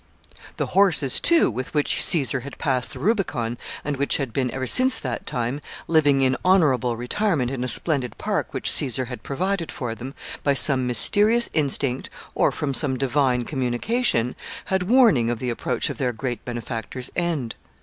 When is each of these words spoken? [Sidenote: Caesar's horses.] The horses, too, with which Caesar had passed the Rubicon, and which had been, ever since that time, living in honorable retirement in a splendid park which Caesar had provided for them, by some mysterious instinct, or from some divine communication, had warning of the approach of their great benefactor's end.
[Sidenote: 0.01 0.31
Caesar's 0.31 0.43
horses.] 0.43 0.53
The 0.57 0.73
horses, 0.73 1.19
too, 1.19 1.51
with 1.51 1.73
which 1.75 2.03
Caesar 2.03 2.39
had 2.39 2.57
passed 2.57 2.91
the 2.93 2.99
Rubicon, 2.99 3.59
and 3.85 3.97
which 3.97 4.17
had 4.17 4.33
been, 4.33 4.49
ever 4.49 4.65
since 4.65 4.97
that 4.97 5.27
time, 5.27 5.61
living 5.87 6.23
in 6.23 6.35
honorable 6.43 6.97
retirement 6.97 7.51
in 7.51 7.63
a 7.63 7.67
splendid 7.67 8.17
park 8.17 8.51
which 8.51 8.71
Caesar 8.71 9.05
had 9.05 9.21
provided 9.21 9.71
for 9.71 9.93
them, 9.93 10.15
by 10.43 10.55
some 10.55 10.87
mysterious 10.87 11.51
instinct, 11.53 12.09
or 12.33 12.51
from 12.51 12.73
some 12.73 12.97
divine 12.97 13.43
communication, 13.43 14.35
had 14.65 14.89
warning 14.89 15.29
of 15.29 15.37
the 15.37 15.51
approach 15.51 15.87
of 15.91 15.99
their 15.99 16.13
great 16.13 16.43
benefactor's 16.43 17.11
end. 17.15 17.53